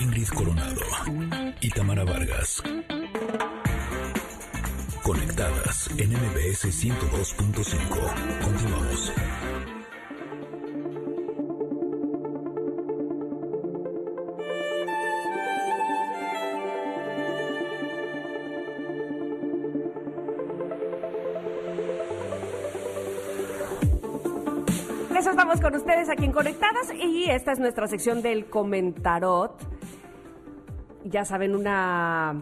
Ingrid 0.00 0.28
Coronado 0.28 0.80
y 1.60 1.68
Tamara 1.70 2.04
Vargas. 2.04 2.62
Conectadas 5.02 5.90
en 5.98 6.10
MBS 6.12 6.66
102.5. 6.66 8.42
Continuamos. 8.42 9.12
Estamos 25.40 25.60
con 25.62 25.74
ustedes 25.74 26.08
aquí 26.10 26.26
en 26.26 26.32
Conectadas 26.32 26.92
y 26.94 27.24
esta 27.30 27.52
es 27.52 27.58
nuestra 27.58 27.88
sección 27.88 28.22
del 28.22 28.46
comentarot. 28.46 29.59
Ya 31.10 31.24
saben, 31.24 31.54
una 31.54 32.34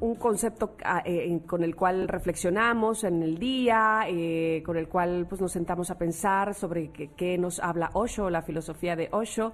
un 0.00 0.14
concepto 0.14 0.76
ah, 0.84 1.02
eh, 1.04 1.40
con 1.46 1.62
el 1.62 1.76
cual 1.76 2.08
reflexionamos 2.08 3.04
en 3.04 3.22
el 3.22 3.38
día, 3.38 4.04
eh, 4.08 4.62
con 4.64 4.76
el 4.76 4.88
cual 4.88 5.26
pues 5.28 5.40
nos 5.40 5.52
sentamos 5.52 5.90
a 5.90 5.98
pensar 5.98 6.54
sobre 6.54 6.90
qué, 6.90 7.38
nos 7.38 7.60
habla 7.60 7.90
Osho, 7.92 8.30
la 8.30 8.42
filosofía 8.42 8.96
de 8.96 9.08
Osho. 9.12 9.52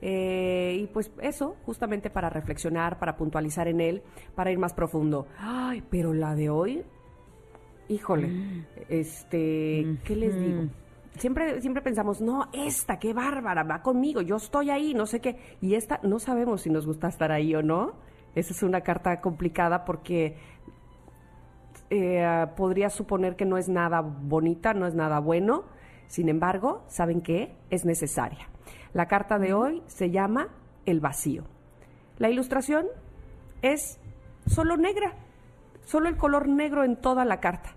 Eh, 0.00 0.78
y 0.80 0.86
pues 0.86 1.10
eso, 1.20 1.56
justamente 1.66 2.08
para 2.08 2.30
reflexionar, 2.30 3.00
para 3.00 3.16
puntualizar 3.16 3.66
en 3.66 3.80
él, 3.80 4.02
para 4.36 4.52
ir 4.52 4.58
más 4.58 4.72
profundo. 4.72 5.26
Ay, 5.38 5.82
pero 5.90 6.14
la 6.14 6.36
de 6.36 6.50
hoy, 6.50 6.84
híjole, 7.88 8.28
mm. 8.28 8.66
este, 8.88 9.98
¿qué 10.04 10.14
les 10.14 10.38
digo? 10.38 10.68
Siempre, 11.18 11.60
siempre 11.60 11.82
pensamos, 11.82 12.20
no, 12.20 12.48
esta, 12.52 12.98
qué 12.98 13.12
bárbara, 13.12 13.62
va 13.62 13.82
conmigo, 13.82 14.20
yo 14.22 14.36
estoy 14.36 14.70
ahí, 14.70 14.94
no 14.94 15.06
sé 15.06 15.20
qué. 15.20 15.38
Y 15.60 15.74
esta, 15.74 16.00
no 16.02 16.18
sabemos 16.18 16.62
si 16.62 16.70
nos 16.70 16.86
gusta 16.86 17.08
estar 17.08 17.32
ahí 17.32 17.54
o 17.54 17.62
no. 17.62 17.94
Esa 18.34 18.52
es 18.52 18.62
una 18.62 18.82
carta 18.82 19.20
complicada 19.20 19.84
porque 19.84 20.36
eh, 21.90 22.46
podría 22.56 22.90
suponer 22.90 23.36
que 23.36 23.44
no 23.44 23.56
es 23.58 23.68
nada 23.68 24.00
bonita, 24.00 24.74
no 24.74 24.86
es 24.86 24.94
nada 24.94 25.20
bueno. 25.20 25.64
Sin 26.06 26.28
embargo, 26.28 26.84
¿saben 26.86 27.20
qué? 27.20 27.56
Es 27.70 27.84
necesaria. 27.84 28.48
La 28.92 29.06
carta 29.06 29.38
de 29.38 29.52
hoy 29.52 29.82
se 29.86 30.10
llama 30.10 30.48
El 30.86 31.00
vacío. 31.00 31.44
La 32.18 32.30
ilustración 32.30 32.86
es 33.62 34.00
solo 34.46 34.76
negra, 34.76 35.14
solo 35.84 36.08
el 36.08 36.16
color 36.16 36.48
negro 36.48 36.84
en 36.84 36.96
toda 36.96 37.24
la 37.24 37.40
carta. 37.40 37.70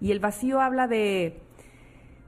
Y 0.00 0.12
el 0.12 0.20
vacío 0.20 0.60
habla 0.60 0.86
de 0.86 1.42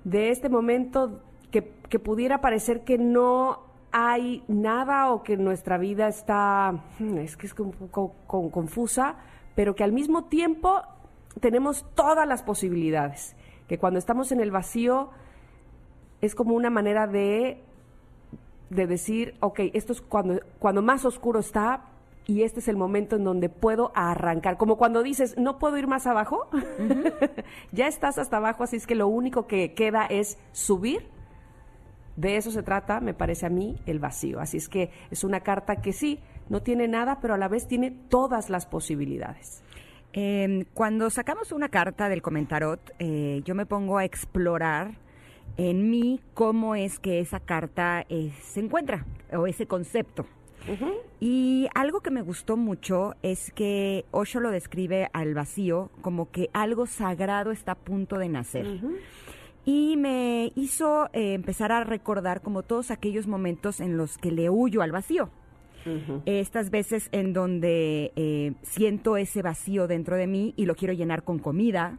de 0.04 0.30
este 0.30 0.48
momento 0.48 1.20
que, 1.50 1.62
pudiera 1.98 2.40
parecer 2.40 2.84
que 2.84 2.96
no 2.96 3.60
hay 3.90 4.42
nada 4.48 5.10
o 5.10 5.22
que 5.22 5.36
nuestra 5.36 5.76
vida 5.76 6.08
está, 6.08 6.72
hmm, 6.98 7.18
es 7.18 7.36
que 7.36 7.46
es 7.46 7.58
un 7.58 7.72
poco 7.72 8.14
confusa, 8.50 9.16
pero 9.54 9.74
que 9.74 9.84
al 9.84 9.92
mismo 9.92 10.24
tiempo 10.24 10.80
tenemos 11.40 11.84
todas 11.94 12.26
las 12.26 12.42
posibilidades, 12.42 13.36
que 13.68 13.78
cuando 13.78 13.98
estamos 13.98 14.32
en 14.32 14.40
el 14.40 14.50
vacío 14.50 15.10
es 16.22 16.34
como 16.34 16.54
una 16.54 16.70
manera 16.70 17.06
de, 17.06 17.62
de 18.70 18.86
decir, 18.86 19.34
ok, 19.40 19.60
esto 19.74 19.92
es 19.92 20.00
cuando, 20.00 20.40
cuando 20.58 20.80
más 20.80 21.04
oscuro 21.04 21.40
está, 21.40 21.91
y 22.26 22.42
este 22.42 22.60
es 22.60 22.68
el 22.68 22.76
momento 22.76 23.16
en 23.16 23.24
donde 23.24 23.48
puedo 23.48 23.92
arrancar. 23.94 24.56
Como 24.56 24.76
cuando 24.76 25.02
dices, 25.02 25.36
no 25.38 25.58
puedo 25.58 25.76
ir 25.78 25.86
más 25.86 26.06
abajo, 26.06 26.48
ya 27.72 27.88
estás 27.88 28.18
hasta 28.18 28.36
abajo, 28.36 28.64
así 28.64 28.76
es 28.76 28.86
que 28.86 28.94
lo 28.94 29.08
único 29.08 29.46
que 29.46 29.74
queda 29.74 30.06
es 30.06 30.38
subir. 30.52 31.08
De 32.16 32.36
eso 32.36 32.50
se 32.50 32.62
trata, 32.62 33.00
me 33.00 33.14
parece 33.14 33.46
a 33.46 33.48
mí, 33.48 33.76
el 33.86 33.98
vacío. 33.98 34.38
Así 34.38 34.58
es 34.58 34.68
que 34.68 34.90
es 35.10 35.24
una 35.24 35.40
carta 35.40 35.76
que 35.76 35.92
sí, 35.92 36.20
no 36.50 36.62
tiene 36.62 36.86
nada, 36.86 37.18
pero 37.20 37.34
a 37.34 37.38
la 37.38 37.48
vez 37.48 37.66
tiene 37.66 37.90
todas 37.90 38.50
las 38.50 38.66
posibilidades. 38.66 39.62
Em, 40.12 40.66
cuando 40.74 41.08
sacamos 41.08 41.52
una 41.52 41.70
carta 41.70 42.10
del 42.10 42.20
comentarot, 42.20 42.92
eh, 42.98 43.40
yo 43.44 43.54
me 43.54 43.64
pongo 43.64 43.96
a 43.96 44.04
explorar 44.04 44.98
en 45.56 45.88
mí 45.88 46.20
cómo 46.34 46.74
es 46.74 46.98
que 46.98 47.20
esa 47.20 47.40
carta 47.40 48.04
eh, 48.08 48.30
se 48.42 48.60
encuentra, 48.60 49.06
o 49.32 49.46
ese 49.46 49.66
concepto. 49.66 50.26
Y 51.20 51.68
algo 51.74 52.00
que 52.00 52.10
me 52.10 52.22
gustó 52.22 52.56
mucho 52.56 53.14
es 53.22 53.52
que 53.52 54.04
Osho 54.10 54.40
lo 54.40 54.50
describe 54.50 55.08
al 55.12 55.34
vacío 55.34 55.90
como 56.00 56.30
que 56.30 56.50
algo 56.52 56.86
sagrado 56.86 57.52
está 57.52 57.72
a 57.72 57.76
punto 57.76 58.18
de 58.18 58.28
nacer. 58.28 58.80
Y 59.64 59.96
me 59.96 60.52
hizo 60.56 61.08
eh, 61.12 61.34
empezar 61.34 61.70
a 61.70 61.84
recordar 61.84 62.42
como 62.42 62.62
todos 62.62 62.90
aquellos 62.90 63.26
momentos 63.26 63.80
en 63.80 63.96
los 63.96 64.18
que 64.18 64.32
le 64.32 64.50
huyo 64.50 64.82
al 64.82 64.92
vacío. 64.92 65.30
Estas 66.26 66.70
veces 66.70 67.08
en 67.10 67.32
donde 67.32 68.12
eh, 68.14 68.52
siento 68.62 69.16
ese 69.16 69.42
vacío 69.42 69.88
dentro 69.88 70.16
de 70.16 70.28
mí 70.28 70.54
y 70.56 70.66
lo 70.66 70.76
quiero 70.76 70.94
llenar 70.94 71.24
con 71.24 71.40
comida, 71.40 71.98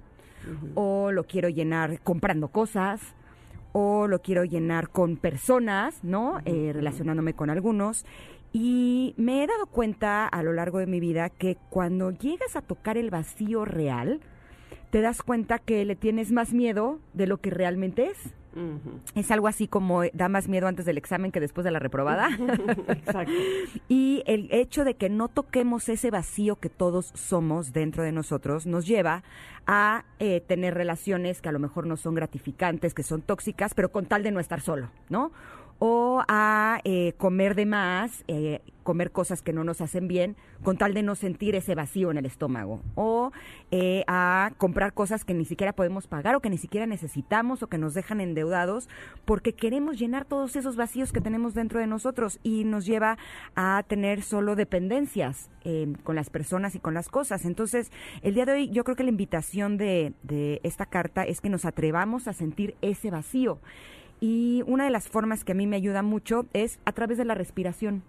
o 0.75 1.11
lo 1.11 1.25
quiero 1.25 1.49
llenar 1.49 1.99
comprando 2.01 2.47
cosas, 2.47 3.01
o 3.73 4.07
lo 4.07 4.21
quiero 4.21 4.45
llenar 4.45 4.89
con 4.89 5.17
personas, 5.17 6.03
¿no? 6.03 6.39
Eh, 6.45 6.71
relacionándome 6.73 7.33
con 7.33 7.49
algunos. 7.49 8.05
Y 8.53 9.15
me 9.17 9.43
he 9.43 9.47
dado 9.47 9.65
cuenta 9.65 10.27
a 10.27 10.43
lo 10.43 10.53
largo 10.53 10.77
de 10.77 10.85
mi 10.85 10.99
vida 10.99 11.29
que 11.29 11.57
cuando 11.71 12.11
llegas 12.11 12.55
a 12.55 12.61
tocar 12.61 12.97
el 12.97 13.09
vacío 13.09 13.65
real, 13.65 14.21
te 14.91 15.01
das 15.01 15.23
cuenta 15.23 15.57
que 15.57 15.83
le 15.85 15.95
tienes 15.95 16.31
más 16.31 16.53
miedo 16.53 16.99
de 17.13 17.25
lo 17.25 17.41
que 17.41 17.49
realmente 17.49 18.11
es. 18.11 18.33
Es 19.15 19.31
algo 19.31 19.47
así 19.47 19.67
como 19.67 20.03
da 20.13 20.29
más 20.29 20.47
miedo 20.47 20.67
antes 20.67 20.85
del 20.85 20.99
examen 20.99 21.31
que 21.31 21.39
después 21.39 21.65
de 21.65 21.71
la 21.71 21.79
reprobada. 21.79 22.29
Exacto. 22.87 23.33
y 23.89 24.23
el 24.27 24.47
hecho 24.51 24.83
de 24.83 24.93
que 24.93 25.09
no 25.09 25.27
toquemos 25.27 25.89
ese 25.89 26.11
vacío 26.11 26.57
que 26.57 26.69
todos 26.69 27.11
somos 27.15 27.73
dentro 27.73 28.03
de 28.03 28.11
nosotros 28.11 28.67
nos 28.67 28.85
lleva 28.85 29.23
a 29.65 30.05
eh, 30.19 30.41
tener 30.41 30.75
relaciones 30.75 31.41
que 31.41 31.49
a 31.49 31.51
lo 31.51 31.59
mejor 31.59 31.87
no 31.87 31.97
son 31.97 32.13
gratificantes, 32.13 32.93
que 32.93 33.01
son 33.01 33.23
tóxicas, 33.23 33.73
pero 33.73 33.91
con 33.91 34.05
tal 34.05 34.21
de 34.21 34.31
no 34.31 34.39
estar 34.39 34.61
solo, 34.61 34.91
¿no? 35.09 35.31
O 35.79 36.23
a 36.27 36.79
eh, 36.83 37.13
comer 37.17 37.55
de 37.55 37.65
más, 37.65 38.23
eh, 38.27 38.61
comer 38.83 39.11
cosas 39.11 39.41
que 39.41 39.53
no 39.53 39.63
nos 39.63 39.81
hacen 39.81 40.07
bien, 40.07 40.35
con 40.61 40.77
tal 40.77 40.93
de 40.93 41.03
no 41.03 41.15
sentir 41.15 41.55
ese 41.55 41.75
vacío 41.75 42.11
en 42.11 42.17
el 42.17 42.25
estómago, 42.25 42.81
o 42.95 43.31
eh, 43.71 44.03
a 44.07 44.51
comprar 44.57 44.93
cosas 44.93 45.25
que 45.25 45.33
ni 45.33 45.45
siquiera 45.45 45.73
podemos 45.73 46.07
pagar 46.07 46.35
o 46.35 46.41
que 46.41 46.49
ni 46.49 46.57
siquiera 46.57 46.85
necesitamos 46.85 47.63
o 47.63 47.67
que 47.67 47.77
nos 47.77 47.93
dejan 47.93 48.21
endeudados, 48.21 48.89
porque 49.25 49.53
queremos 49.53 49.97
llenar 49.99 50.25
todos 50.25 50.55
esos 50.55 50.75
vacíos 50.75 51.11
que 51.11 51.21
tenemos 51.21 51.53
dentro 51.53 51.79
de 51.79 51.87
nosotros 51.87 52.39
y 52.43 52.65
nos 52.65 52.85
lleva 52.85 53.17
a 53.55 53.83
tener 53.87 54.21
solo 54.21 54.55
dependencias 54.55 55.49
con 56.03 56.15
las 56.15 56.29
personas 56.29 56.75
y 56.75 56.79
con 56.79 56.93
las 56.93 57.07
cosas. 57.07 57.45
Entonces, 57.45 57.89
el 58.21 58.33
día 58.33 58.45
de 58.45 58.51
hoy 58.51 58.69
yo 58.69 58.83
creo 58.83 58.97
que 58.97 59.03
la 59.03 59.11
invitación 59.11 59.77
de, 59.77 60.11
de 60.23 60.59
esta 60.63 60.85
carta 60.85 61.23
es 61.23 61.39
que 61.39 61.47
nos 61.49 61.63
atrevamos 61.63 62.27
a 62.27 62.33
sentir 62.33 62.75
ese 62.81 63.11
vacío. 63.11 63.59
Y 64.25 64.63
una 64.67 64.85
de 64.85 64.89
las 64.89 65.09
formas 65.09 65.43
que 65.43 65.51
a 65.51 65.55
mí 65.55 65.67
me 65.67 65.75
ayuda 65.75 66.01
mucho 66.01 66.45
es 66.53 66.79
a 66.85 66.93
través 66.93 67.17
de 67.17 67.25
la 67.25 67.35
respiración. 67.35 68.03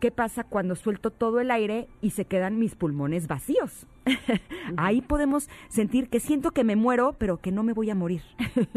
¿Qué 0.00 0.10
pasa 0.10 0.44
cuando 0.44 0.76
suelto 0.76 1.10
todo 1.10 1.40
el 1.40 1.50
aire 1.50 1.88
y 2.00 2.10
se 2.10 2.24
quedan 2.24 2.58
mis 2.58 2.74
pulmones 2.74 3.26
vacíos? 3.26 3.86
Ahí 4.76 5.00
podemos 5.00 5.48
sentir 5.68 6.08
que 6.08 6.20
siento 6.20 6.52
que 6.52 6.64
me 6.64 6.76
muero, 6.76 7.14
pero 7.18 7.38
que 7.38 7.50
no 7.50 7.62
me 7.62 7.72
voy 7.72 7.90
a 7.90 7.94
morir. 7.94 8.22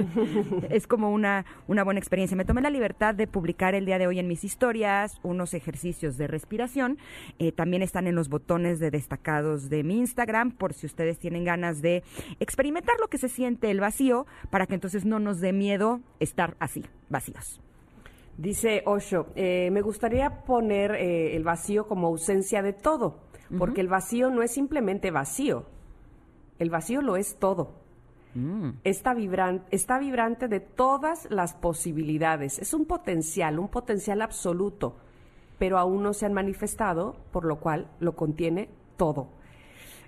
es 0.69 0.87
como 0.87 1.11
una, 1.11 1.45
una 1.67 1.83
buena 1.83 1.99
experiencia. 1.99 2.37
Me 2.37 2.45
tomé 2.45 2.61
la 2.61 2.69
libertad 2.69 3.13
de 3.13 3.27
publicar 3.27 3.75
el 3.75 3.85
día 3.85 3.99
de 3.99 4.07
hoy 4.07 4.19
en 4.19 4.27
mis 4.27 4.43
historias 4.43 5.19
unos 5.23 5.53
ejercicios 5.53 6.17
de 6.17 6.27
respiración. 6.27 6.97
Eh, 7.39 7.51
también 7.51 7.81
están 7.81 8.07
en 8.07 8.15
los 8.15 8.29
botones 8.29 8.79
de 8.79 8.91
destacados 8.91 9.69
de 9.69 9.83
mi 9.83 9.99
Instagram 9.99 10.51
por 10.51 10.73
si 10.73 10.85
ustedes 10.85 11.19
tienen 11.19 11.43
ganas 11.43 11.81
de 11.81 12.03
experimentar 12.39 12.95
lo 12.99 13.07
que 13.07 13.17
se 13.17 13.29
siente 13.29 13.71
el 13.71 13.79
vacío 13.79 14.25
para 14.49 14.67
que 14.67 14.75
entonces 14.75 15.05
no 15.05 15.19
nos 15.19 15.39
dé 15.39 15.53
miedo 15.53 16.01
estar 16.19 16.55
así, 16.59 16.85
vacíos. 17.09 17.61
Dice 18.37 18.81
Osho, 18.85 19.27
eh, 19.35 19.69
me 19.71 19.81
gustaría 19.81 20.43
poner 20.43 20.91
eh, 20.91 21.35
el 21.35 21.43
vacío 21.43 21.87
como 21.87 22.07
ausencia 22.07 22.61
de 22.61 22.73
todo, 22.73 23.19
porque 23.57 23.81
el 23.81 23.87
vacío 23.87 24.29
no 24.29 24.41
es 24.41 24.51
simplemente 24.51 25.11
vacío, 25.11 25.65
el 26.57 26.69
vacío 26.69 27.01
lo 27.01 27.17
es 27.17 27.37
todo. 27.37 27.73
Mm. 28.33 28.69
Está, 28.83 29.15
está 29.71 29.99
vibrante 29.99 30.47
de 30.47 30.61
todas 30.61 31.29
las 31.29 31.53
posibilidades, 31.53 32.59
es 32.59 32.73
un 32.73 32.85
potencial, 32.85 33.59
un 33.59 33.67
potencial 33.67 34.21
absoluto, 34.21 34.95
pero 35.59 35.77
aún 35.77 36.01
no 36.01 36.13
se 36.13 36.25
han 36.25 36.33
manifestado, 36.33 37.17
por 37.31 37.45
lo 37.45 37.59
cual 37.59 37.91
lo 37.99 38.15
contiene 38.15 38.69
todo. 38.97 39.27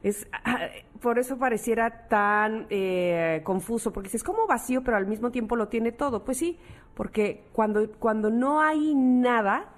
Es, 0.03 0.27
ah, 0.43 0.67
por 1.01 1.17
eso 1.17 1.37
pareciera 1.37 2.07
tan 2.07 2.67
eh, 2.69 3.41
confuso, 3.43 3.91
porque 3.91 4.09
es 4.15 4.23
como 4.23 4.45
vacío, 4.47 4.83
pero 4.83 4.97
al 4.97 5.07
mismo 5.07 5.31
tiempo 5.31 5.55
lo 5.55 5.69
tiene 5.69 5.91
todo. 5.91 6.23
Pues 6.23 6.37
sí, 6.37 6.59
porque 6.93 7.45
cuando, 7.53 7.89
cuando 7.99 8.29
no 8.29 8.61
hay 8.61 8.93
nada, 8.95 9.69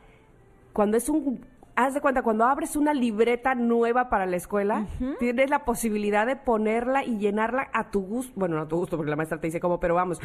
cuando 0.74 0.98
es 0.98 1.08
un, 1.10 1.46
haz 1.76 1.94
de 1.94 2.02
cuenta, 2.02 2.24
cuando 2.24 2.46
abres 2.46 2.76
una 2.76 2.94
libreta 2.94 3.54
nueva 3.54 4.10
para 4.10 4.26
la 4.26 4.38
escuela, 4.38 4.88
tienes 5.20 5.50
la 5.50 5.66
posibilidad 5.66 6.26
de 6.26 6.36
ponerla 6.36 7.04
y 7.04 7.18
llenarla 7.18 7.70
a 7.74 7.92
tu 7.92 8.02
gusto. 8.02 8.34
Bueno, 8.36 8.56
no 8.56 8.64
a 8.64 8.68
tu 8.68 8.78
gusto, 8.78 8.98
porque 8.98 9.10
la 9.10 9.16
maestra 9.16 9.40
te 9.40 9.48
dice 9.48 9.60
cómo, 9.60 9.80
pero 9.80 9.96
vamos, 9.96 10.20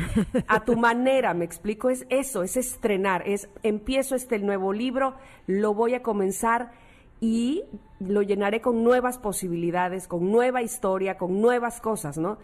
a 0.46 0.64
tu 0.64 0.76
manera, 0.78 1.34
me 1.34 1.44
explico, 1.44 1.90
es 1.90 2.06
eso, 2.08 2.42
es 2.42 2.56
estrenar, 2.56 3.22
es 3.26 3.48
empiezo 3.62 4.14
este 4.14 4.38
nuevo 4.38 4.72
libro, 4.72 5.14
lo 5.46 5.74
voy 5.74 5.94
a 5.94 6.02
comenzar 6.02 6.72
y 7.20 7.64
lo 8.00 8.22
llenaré 8.22 8.60
con 8.60 8.82
nuevas 8.82 9.18
posibilidades, 9.18 10.08
con 10.08 10.30
nueva 10.30 10.62
historia, 10.62 11.18
con 11.18 11.40
nuevas 11.40 11.80
cosas, 11.80 12.18
¿no? 12.18 12.38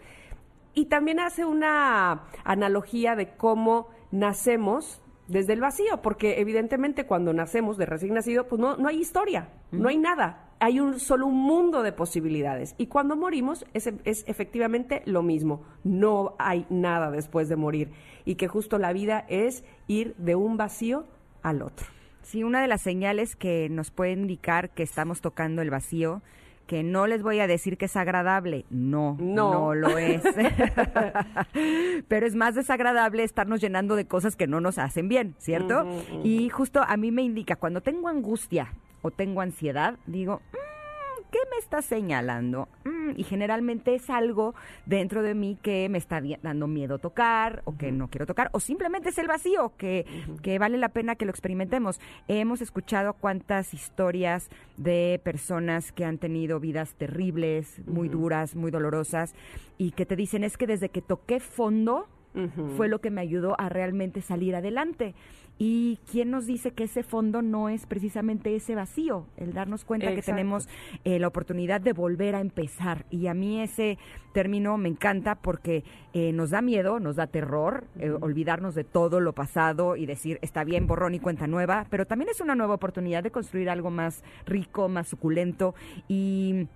Y 0.73 0.85
también 0.85 1.19
hace 1.19 1.43
una 1.43 2.25
analogía 2.43 3.15
de 3.15 3.35
cómo 3.35 3.87
nacemos 4.11 5.01
desde 5.27 5.53
el 5.53 5.59
vacío, 5.59 6.01
porque 6.03 6.39
evidentemente 6.39 7.07
cuando 7.07 7.33
nacemos 7.33 7.77
de 7.77 7.87
recién 7.87 8.13
nacido, 8.13 8.47
pues 8.47 8.61
no, 8.61 8.77
no 8.77 8.87
hay 8.87 8.99
historia, 8.99 9.49
no 9.71 9.89
hay 9.89 9.97
nada. 9.97 10.43
Hay 10.59 10.79
un 10.79 10.99
solo 10.99 11.27
un 11.27 11.35
mundo 11.35 11.83
de 11.83 11.91
posibilidades. 11.91 12.73
Y 12.77 12.87
cuando 12.87 13.15
morimos 13.15 13.65
es, 13.73 13.91
es 14.05 14.23
efectivamente 14.27 15.03
lo 15.05 15.21
mismo. 15.21 15.63
No 15.83 16.35
hay 16.39 16.65
nada 16.69 17.11
después 17.11 17.47
de 17.47 17.55
morir. 17.55 17.91
Y 18.25 18.35
que 18.35 18.47
justo 18.47 18.79
la 18.79 18.91
vida 18.91 19.25
es 19.29 19.63
ir 19.87 20.15
de 20.17 20.35
un 20.35 20.57
vacío 20.57 21.05
al 21.43 21.61
otro. 21.61 21.96
Sí, 22.27 22.43
una 22.43 22.61
de 22.61 22.67
las 22.67 22.81
señales 22.81 23.37
que 23.37 23.69
nos 23.69 23.89
puede 23.89 24.11
indicar 24.11 24.69
que 24.71 24.83
estamos 24.83 25.21
tocando 25.21 25.61
el 25.61 25.69
vacío 25.69 26.21
que 26.67 26.83
no 26.83 27.07
les 27.07 27.23
voy 27.23 27.39
a 27.39 27.47
decir 27.47 27.77
que 27.77 27.85
es 27.85 27.95
agradable, 27.95 28.65
no, 28.69 29.15
no, 29.17 29.53
no 29.53 29.73
lo 29.73 29.97
es. 29.97 30.21
Pero 32.09 32.27
es 32.27 32.35
más 32.35 32.55
desagradable 32.55 33.23
estarnos 33.23 33.61
llenando 33.61 33.95
de 33.95 34.07
cosas 34.07 34.35
que 34.35 34.45
no 34.45 34.59
nos 34.59 34.77
hacen 34.77 35.07
bien, 35.07 35.35
¿cierto? 35.37 35.87
Y 36.25 36.49
justo 36.49 36.83
a 36.85 36.97
mí 36.97 37.13
me 37.13 37.21
indica, 37.21 37.55
cuando 37.55 37.79
tengo 37.79 38.09
angustia 38.09 38.73
o 39.01 39.09
tengo 39.09 39.39
ansiedad, 39.39 39.97
digo, 40.05 40.41
¿qué 41.31 41.39
me 41.51 41.57
está 41.57 41.81
señalando? 41.81 42.67
Mm, 42.85 43.11
y 43.15 43.23
generalmente 43.23 43.95
es 43.95 44.09
algo 44.09 44.55
dentro 44.85 45.23
de 45.23 45.33
mí 45.33 45.57
que 45.61 45.89
me 45.89 45.97
está 45.97 46.21
dando 46.41 46.67
miedo 46.67 46.97
tocar 46.99 47.61
o 47.65 47.77
que 47.77 47.91
no 47.91 48.09
quiero 48.09 48.25
tocar 48.25 48.49
o 48.53 48.59
simplemente 48.59 49.09
es 49.09 49.17
el 49.17 49.27
vacío 49.27 49.73
que, 49.77 50.05
que 50.41 50.59
vale 50.59 50.77
la 50.77 50.89
pena 50.89 51.15
que 51.15 51.25
lo 51.25 51.31
experimentemos. 51.31 51.99
Hemos 52.27 52.61
escuchado 52.61 53.13
cuántas 53.13 53.73
historias 53.73 54.49
de 54.77 55.19
personas 55.23 55.91
que 55.91 56.05
han 56.05 56.17
tenido 56.17 56.59
vidas 56.59 56.93
terribles, 56.95 57.81
muy 57.85 58.09
duras, 58.09 58.55
muy 58.55 58.71
dolorosas 58.71 59.33
y 59.77 59.91
que 59.91 60.05
te 60.05 60.15
dicen 60.15 60.43
es 60.43 60.57
que 60.57 60.67
desde 60.67 60.89
que 60.89 61.01
toqué 61.01 61.39
fondo, 61.39 62.07
fue 62.75 62.87
lo 62.87 62.99
que 62.99 63.11
me 63.11 63.21
ayudó 63.21 63.59
a 63.59 63.69
realmente 63.69 64.21
salir 64.21 64.55
adelante. 64.55 65.15
¿Y 65.59 65.97
quién 66.11 66.29
nos 66.29 66.45
dice 66.45 66.71
que 66.71 66.83
ese 66.83 67.01
fondo 67.01 67.41
no 67.41 67.67
es 67.67 67.87
precisamente 67.87 68.55
ese 68.55 68.75
vacío? 68.75 69.25
El 69.37 69.53
darnos 69.53 69.85
cuenta 69.85 70.13
que 70.13 70.21
tenemos 70.21 70.69
eh, 71.03 71.17
la 71.17 71.27
oportunidad 71.27 71.81
de 71.81 71.93
volver 71.93 72.35
a 72.35 72.41
empezar. 72.41 73.05
Y 73.09 73.25
a 73.25 73.33
mí 73.33 73.61
ese 73.61 73.97
término 74.33 74.77
me 74.77 74.87
encanta 74.87 75.33
porque 75.33 75.83
eh, 76.13 76.31
nos 76.31 76.51
da 76.51 76.61
miedo, 76.61 76.99
nos 76.99 77.15
da 77.15 77.25
terror, 77.25 77.85
eh, 77.97 78.11
olvidarnos 78.11 78.75
de 78.75 78.83
todo 78.83 79.19
lo 79.19 79.33
pasado 79.33 79.95
y 79.95 80.05
decir, 80.05 80.37
está 80.43 80.63
bien, 80.63 80.85
borrón 80.85 81.15
y 81.15 81.19
cuenta 81.19 81.47
nueva, 81.47 81.87
pero 81.89 82.05
también 82.05 82.29
es 82.29 82.39
una 82.39 82.53
nueva 82.53 82.75
oportunidad 82.75 83.23
de 83.23 83.31
construir 83.31 83.71
algo 83.71 83.89
más 83.89 84.23
rico, 84.45 84.89
más 84.89 85.07
suculento. 85.07 85.73
Y 86.07 86.67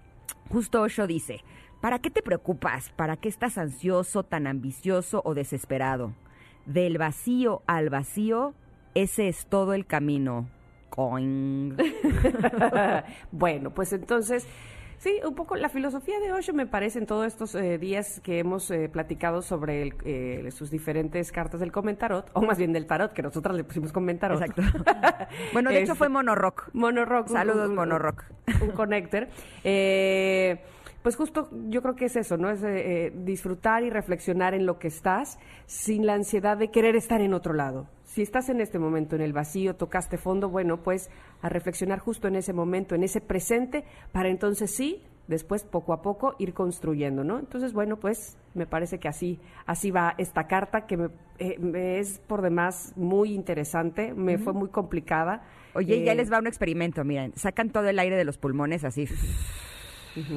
justo 0.50 0.82
Osho 0.82 1.06
dice, 1.06 1.44
¿para 1.82 2.00
qué 2.00 2.10
te 2.10 2.22
preocupas? 2.22 2.90
¿Para 2.92 3.18
qué 3.18 3.28
estás 3.28 3.58
ansioso, 3.58 4.24
tan 4.24 4.48
ambicioso 4.48 5.22
o 5.26 5.34
desesperado? 5.34 6.14
Del 6.66 6.98
vacío 6.98 7.64
al 7.66 7.90
vacío 7.90 8.54
ese 8.94 9.30
es 9.30 9.46
todo 9.46 9.74
el 9.74 9.86
camino. 9.86 10.50
Coin. 10.90 11.78
bueno, 13.32 13.70
pues 13.74 13.94
entonces, 13.94 14.46
sí, 14.98 15.22
un 15.26 15.34
poco 15.34 15.56
la 15.56 15.70
filosofía 15.70 16.20
de 16.20 16.34
Osho 16.34 16.54
me 16.54 16.68
parece 16.68 17.00
en 17.00 17.06
todos 17.06 17.26
estos 17.26 17.56
eh, 17.56 17.78
días 17.78 18.20
que 18.20 18.40
hemos 18.40 18.70
eh, 18.70 18.90
platicado 18.90 19.42
sobre 19.42 19.94
eh, 20.04 20.52
sus 20.52 20.70
diferentes 20.70 21.32
cartas 21.32 21.62
del 21.62 21.72
comentarot, 21.72 22.30
o 22.34 22.42
más 22.42 22.58
bien 22.58 22.74
del 22.74 22.86
tarot, 22.86 23.14
que 23.14 23.22
nosotras 23.22 23.56
le 23.56 23.64
pusimos 23.64 23.94
comentarot. 23.94 24.42
Exacto. 24.42 24.62
bueno, 25.54 25.70
de 25.70 25.84
hecho 25.84 25.96
fue 25.96 26.10
Monorock. 26.10 26.70
Monorock. 26.74 27.30
Saludos, 27.30 27.70
Monorock. 27.70 28.26
Un 28.62 28.72
connector. 28.72 29.28
Eh 29.64 30.60
pues 31.02 31.16
justo 31.16 31.50
yo 31.70 31.82
creo 31.82 31.96
que 31.96 32.06
es 32.06 32.16
eso, 32.16 32.38
¿no? 32.38 32.50
Es 32.50 32.64
eh, 32.64 33.08
eh, 33.08 33.12
disfrutar 33.24 33.84
y 33.84 33.90
reflexionar 33.90 34.54
en 34.54 34.66
lo 34.66 34.78
que 34.78 34.88
estás 34.88 35.40
sin 35.66 36.06
la 36.06 36.14
ansiedad 36.14 36.58
de 36.58 36.70
querer 36.70 36.96
estar 36.96 37.22
en 37.22 37.34
otro 37.34 37.54
lado. 37.54 37.88
Si 38.04 38.22
estás 38.22 38.50
en 38.50 38.60
este 38.60 38.78
momento 38.78 39.16
en 39.16 39.22
el 39.22 39.34
vacío, 39.34 39.76
tocaste 39.76 40.18
fondo, 40.18 40.50
bueno, 40.50 40.84
pues 40.84 41.10
a 41.42 41.50
reflexionar 41.50 42.00
justo 42.00 42.28
en 42.28 42.36
ese 42.36 42.54
momento, 42.54 42.94
en 42.94 43.04
ese 43.04 43.22
presente, 43.22 43.86
para 44.12 44.30
entonces 44.30 44.76
sí, 44.76 45.02
después 45.28 45.64
poco 45.64 45.94
a 45.94 46.02
poco 46.02 46.36
ir 46.38 46.54
construyendo, 46.54 47.24
¿no? 47.24 47.40
Entonces, 47.40 47.72
bueno, 47.72 47.98
pues 47.98 48.38
me 48.54 48.68
parece 48.68 49.00
que 49.00 49.08
así, 49.08 49.40
así 49.66 49.92
va 49.92 50.14
esta 50.18 50.46
carta 50.46 50.86
que 50.86 50.98
me, 50.98 51.06
eh, 51.40 52.00
es 52.00 52.20
por 52.20 52.42
demás 52.42 52.94
muy 52.98 53.34
interesante, 53.34 54.14
me 54.14 54.38
fue 54.38 54.52
muy 54.52 54.70
complicada. 54.70 55.44
Oye, 55.74 56.04
ya 56.04 56.14
les 56.14 56.30
va 56.30 56.40
un 56.40 56.48
experimento, 56.48 57.06
miren, 57.06 57.32
sacan 57.38 57.70
todo 57.70 57.88
el 57.88 57.98
aire 57.98 58.18
de 58.18 58.26
los 58.26 58.38
pulmones 58.38 58.84
así 58.84 59.08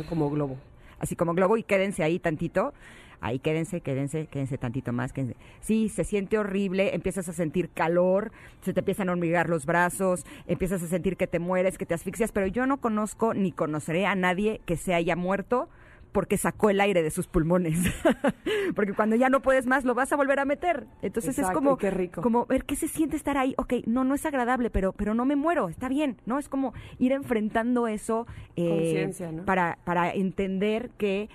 como 0.09 0.31
globo. 0.31 0.57
Así 0.99 1.17
como 1.17 1.35
globo 1.35 1.57
y 1.57 1.63
quédense 1.63 2.03
ahí 2.03 2.19
tantito. 2.19 2.73
Ahí 3.21 3.39
quédense, 3.39 3.81
quédense, 3.81 4.27
quédense 4.27 4.59
tantito 4.59 4.93
más. 4.93 5.13
Quédense. 5.13 5.37
Sí, 5.61 5.89
se 5.89 6.05
siente 6.05 6.37
horrible, 6.39 6.95
empiezas 6.95 7.29
a 7.29 7.33
sentir 7.33 7.71
calor, 7.71 8.33
se 8.61 8.75
te 8.75 8.81
empiezan 8.81 9.09
a 9.09 9.13
hormigar 9.13 9.49
los 9.49 9.65
brazos, 9.65 10.27
empiezas 10.47 10.83
a 10.83 10.89
sentir 10.89 11.17
que 11.17 11.27
te 11.27 11.39
mueres, 11.39 11.79
que 11.79 11.87
te 11.87 11.95
asfixias, 11.95 12.33
pero 12.33 12.47
yo 12.47 12.67
no 12.67 12.79
conozco 12.79 13.33
ni 13.33 13.51
conoceré 13.51 14.07
a 14.07 14.15
nadie 14.15 14.61
que 14.67 14.77
se 14.77 14.95
haya 14.95 15.17
muerto 15.17 15.69
porque 16.15 16.39
sacó 16.39 16.71
el 16.71 16.81
aire 16.81 17.03
de 17.03 17.11
sus 17.11 17.27
pulmones. 17.27 17.77
porque 18.77 18.95
cuando 18.95 19.17
ya 19.17 19.29
no 19.29 19.43
puedes 19.43 19.67
más, 19.67 19.85
lo 19.85 19.95
vas 19.95 20.13
a 20.13 20.17
volver 20.17 20.39
a 20.39 20.45
meter. 20.45 20.87
Entonces 21.03 21.37
es 21.41 21.51
como, 21.51 21.77
como 22.23 22.47
ver 22.47 22.65
qué 22.65 22.77
se 22.77 22.87
siente 22.87 23.17
estar 23.17 23.37
ahí. 23.37 23.53
Ok, 23.59 23.75
no, 23.87 24.05
no 24.05 24.15
es 24.15 24.25
agradable, 24.25 24.71
pero, 24.71 24.93
pero 24.93 25.15
no 25.15 25.25
me 25.25 25.35
muero, 25.35 25.69
está 25.69 25.89
bien, 25.89 26.17
¿no? 26.25 26.39
Es 26.39 26.49
como 26.49 26.73
ir 27.01 27.11
enfrentando 27.11 27.89
eso 27.89 28.29
eh, 28.55 29.11
para, 29.45 29.79
para 29.85 30.13
entender 30.13 30.91
que 30.99 31.29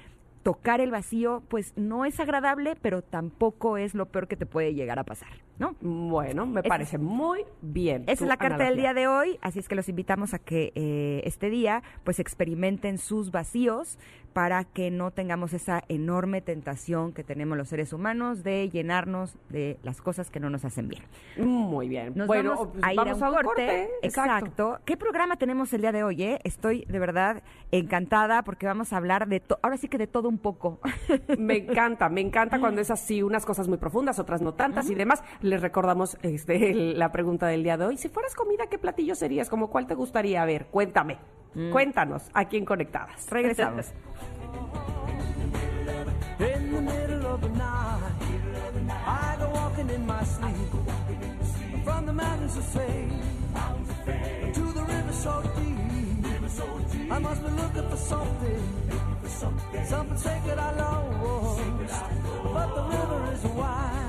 tocar 0.44 0.80
el 0.80 0.92
vacío, 0.92 1.44
pues 1.50 1.74
no 1.76 2.06
es 2.06 2.18
agradable, 2.22 2.78
pero 2.82 3.02
tampoco 3.02 3.76
es 3.76 3.94
lo 3.94 4.06
peor 4.06 4.30
que 4.30 4.38
te 4.38 4.46
puede 4.46 4.74
llegar 4.74 4.98
a 4.98 5.04
pasar, 5.04 5.30
¿no? 5.60 5.76
Bueno, 5.82 6.46
me 6.46 6.64
parece 6.64 6.98
muy 6.98 7.46
bien. 7.62 8.04
Esa 8.08 8.24
es 8.24 8.28
la 8.28 8.38
carta 8.38 8.64
del 8.64 8.78
día 8.78 8.94
de 8.94 9.08
hoy, 9.08 9.38
así 9.42 9.60
es 9.60 9.68
que 9.68 9.76
los 9.76 9.90
invitamos 9.90 10.34
a 10.34 10.40
que 10.40 10.72
eh, 10.76 11.22
este 11.26 11.50
día, 11.50 11.84
pues 12.04 12.20
experimenten 12.20 12.98
sus 12.98 13.32
vacíos, 13.32 14.00
para 14.34 14.64
que 14.64 14.92
no 14.92 15.12
tengamos 15.12 15.54
esa 15.54 15.84
enorme 15.88 16.42
tentación 16.42 17.14
que 17.14 17.24
tenemos 17.24 17.58
los 17.58 17.70
seres 17.70 17.94
humanos 17.94 18.44
de 18.44 18.70
llenarnos 18.70 19.36
de 19.50 19.80
las 19.84 20.02
cosas 20.02 20.30
que 20.30 20.40
no 20.40 20.50
nos 20.50 20.66
hacen 20.66 20.88
bien. 20.88 21.04
Muy 21.38 21.90
bien. 21.90 22.14
Nos 22.16 22.28
bueno, 22.28 22.52
vamos 22.52 22.70
pues 22.74 22.84
a 22.84 22.94
ir 22.94 23.00
a 23.00 23.14
un 23.14 23.36
corte. 23.44 23.90
Exacto. 24.02 24.80
¿Qué 24.86 24.98
programa 24.98 25.38
tenemos 25.38 25.74
el 25.74 25.82
día 25.82 25.92
de 25.92 26.04
hoy? 26.04 26.24
Eh? 26.24 26.40
Estoy 26.44 26.86
de 26.86 27.00
verdad 27.00 27.44
encantada 27.72 28.44
porque 28.44 28.66
vamos 28.66 28.94
a 28.94 28.98
hablar 28.98 29.28
de 29.28 29.42
ahora 29.62 29.78
sí 29.78 29.88
que 29.88 29.98
de 29.98 30.08
todo 30.08 30.30
un 30.30 30.38
poco. 30.38 30.80
Me 31.38 31.58
encanta, 31.70 32.10
me 32.10 32.22
encanta 32.22 32.60
cuando 32.60 32.82
es 32.82 32.92
así, 32.92 33.24
unas 33.24 33.46
cosas 33.46 33.68
muy 33.68 33.78
profundas, 33.78 34.20
otras 34.20 34.42
no 34.42 34.54
tantas 34.54 34.90
y 34.90 34.96
demás. 34.96 35.24
Les 35.50 35.62
recordamos 35.62 36.16
este, 36.22 36.74
la 36.76 37.12
pregunta 37.12 37.48
del 37.48 37.64
día 37.64 37.76
de 37.76 37.86
hoy. 37.86 37.98
Si 37.98 38.08
fueras 38.08 38.36
comida, 38.36 38.68
¿qué 38.68 38.78
platillo 38.78 39.16
serías? 39.16 39.50
¿Como 39.50 39.70
cuál 39.70 39.88
te 39.88 39.96
gustaría 39.96 40.46
ver? 40.46 40.68
Cuéntame. 40.68 41.18
Mm. 41.56 41.72
Cuéntanos 41.72 42.30
aquí 42.36 42.58
en 42.58 42.66
Conectadas. 42.66 43.28
Regresamos. 43.32 43.92
I 49.06 49.36
go 49.40 49.50
walking 49.54 49.90
in 49.90 50.06
my 50.06 50.24
sleep. 50.24 50.56
From 51.84 52.06
the 52.06 52.14
mountains 52.14 52.58
of 52.58 52.66
faith 52.66 53.12
to 54.54 54.62
the 54.74 54.82
river 54.82 55.14
so 55.14 55.42
deep. 55.56 55.80
I 57.12 57.20
must 57.20 57.44
be 57.44 57.50
looking 57.50 57.90
for 57.90 57.98
something, 57.98 58.64
something 59.86 60.18
sacred 60.18 60.58
I 60.58 60.76
lost. 60.76 61.62
But 62.54 62.76
the 62.76 62.84
river 62.84 63.34
is 63.34 63.44
wide, 63.46 64.09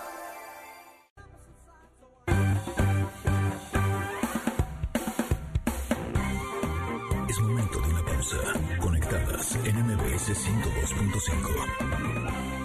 MBS 10.31 10.93
102.5. 10.93 12.60